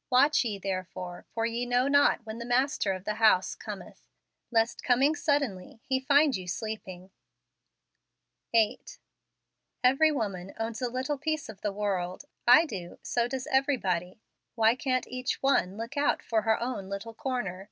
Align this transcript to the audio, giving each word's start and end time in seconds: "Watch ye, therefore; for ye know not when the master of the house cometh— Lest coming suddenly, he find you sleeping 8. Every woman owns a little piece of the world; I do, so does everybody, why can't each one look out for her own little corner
"Watch 0.10 0.44
ye, 0.44 0.56
therefore; 0.56 1.26
for 1.34 1.46
ye 1.46 1.66
know 1.66 1.88
not 1.88 2.24
when 2.24 2.38
the 2.38 2.44
master 2.44 2.92
of 2.92 3.02
the 3.04 3.14
house 3.16 3.56
cometh— 3.56 4.04
Lest 4.52 4.84
coming 4.84 5.16
suddenly, 5.16 5.80
he 5.82 5.98
find 5.98 6.36
you 6.36 6.46
sleeping 6.46 7.10
8. 8.54 9.00
Every 9.82 10.12
woman 10.12 10.54
owns 10.60 10.80
a 10.80 10.88
little 10.88 11.18
piece 11.18 11.48
of 11.48 11.60
the 11.62 11.72
world; 11.72 12.26
I 12.46 12.66
do, 12.66 13.00
so 13.02 13.26
does 13.26 13.48
everybody, 13.48 14.20
why 14.54 14.76
can't 14.76 15.08
each 15.08 15.42
one 15.42 15.76
look 15.76 15.96
out 15.96 16.22
for 16.22 16.42
her 16.42 16.60
own 16.62 16.88
little 16.88 17.12
corner 17.12 17.68